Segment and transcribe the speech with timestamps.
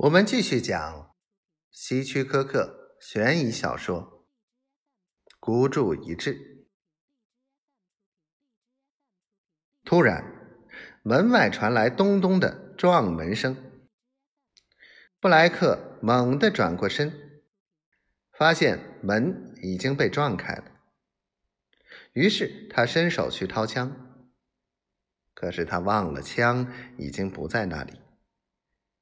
[0.00, 1.16] 我们继续讲
[1.70, 4.26] 希区柯克悬疑小说
[5.40, 6.34] 《孤注一掷》。
[9.84, 10.22] 突然，
[11.02, 13.56] 门外传来咚咚的撞门声。
[15.18, 17.40] 布莱克猛地转过身，
[18.32, 20.72] 发现门已经被撞开了。
[22.12, 24.28] 于是他伸手去掏枪，
[25.32, 27.98] 可是他忘了枪已经不在那里。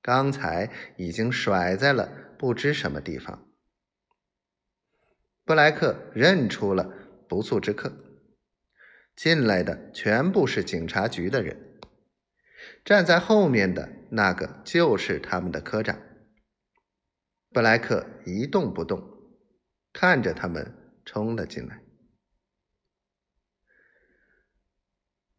[0.05, 3.48] 刚才已经甩在了不知什么地方。
[5.46, 6.92] 布莱克认出了
[7.27, 7.91] 不速之客，
[9.16, 11.80] 进来的全部是警察局的人，
[12.84, 15.98] 站在后面的那个就是他们的科长。
[17.51, 19.02] 布莱克一动不动，
[19.91, 21.80] 看着他们冲了进来。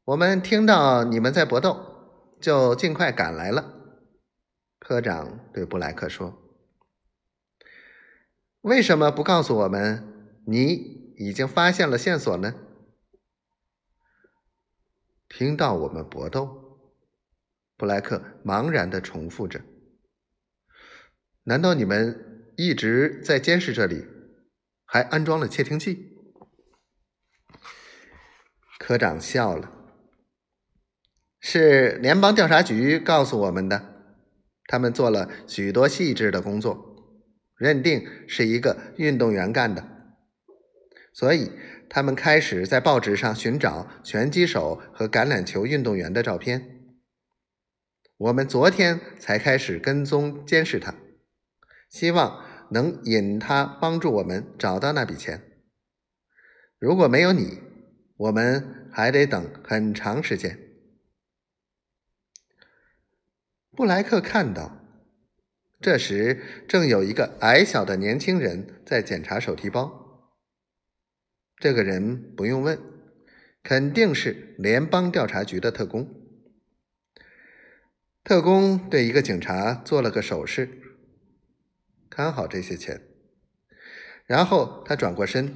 [0.05, 3.73] 我们听到你们在搏斗，就尽快赶来了。
[4.87, 6.39] 科长对布莱克说
[8.61, 12.53] ：“为什么不告诉我们你已经发现了线索呢？”
[15.27, 16.91] 听到我们搏斗，
[17.75, 19.63] 布莱克茫然的重复着
[21.45, 24.05] ：“难道你们一直在监视这里，
[24.85, 26.15] 还安装了窃听器？”
[28.77, 29.71] 科长笑了
[31.41, 33.93] ：“是联邦调查局告诉我们的。”
[34.67, 36.95] 他们做了许多细致的工作，
[37.57, 39.87] 认定是一个运动员干的，
[41.13, 41.51] 所以
[41.89, 46.71] 他们开始在报纸上寻找拳击手和橄榄球运动员的照片。
[48.17, 50.95] 我们昨天才开始跟踪监视他，
[51.89, 55.41] 希望能引他帮助我们找到那笔钱。
[56.79, 57.59] 如果没有你，
[58.17, 60.64] 我们还得等很长时间。
[63.75, 64.79] 布莱克看到，
[65.81, 70.31] 这时正有一个矮小的年轻人在检查手提包。
[71.57, 72.79] 这个人不用问，
[73.61, 76.09] 肯定是联邦调查局的特工。
[78.23, 80.69] 特工对一个警察做了个手势，
[82.09, 83.01] 看好这些钱。
[84.25, 85.53] 然后他转过身，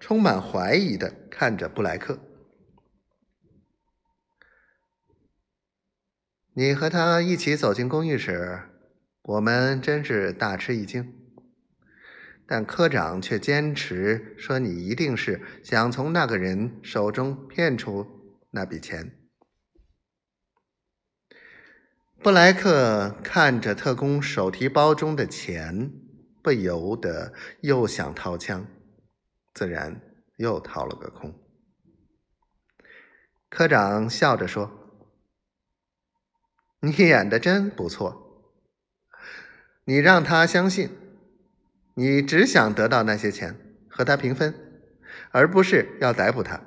[0.00, 2.18] 充满怀疑的看着布莱克。
[6.58, 8.62] 你和他一起走进公寓时，
[9.20, 11.12] 我们真是大吃一惊。
[12.46, 18.06] 但科长却坚持说你一定是想从那个人手中骗出
[18.52, 19.12] 那笔钱。
[22.22, 25.92] 布莱克看着特工手提包中的钱，
[26.42, 28.66] 不由得又想掏枪，
[29.52, 30.00] 自然
[30.38, 31.38] 又掏了个空。
[33.50, 34.84] 科长笑着说。
[36.86, 38.54] 你演的真不错，
[39.86, 40.88] 你让他相信
[41.94, 43.56] 你只想得到那些钱
[43.88, 44.54] 和他平分，
[45.32, 46.60] 而不是要逮捕他。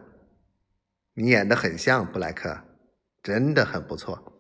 [1.14, 2.66] 你演的很像布莱克，
[3.24, 4.39] 真的很不错。